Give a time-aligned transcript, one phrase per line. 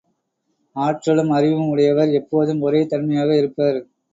[0.75, 3.79] ஆற்றலும் அறிவும் உடையவர் எப்போதும் ஒரே தன்மையாக இருப்பர்.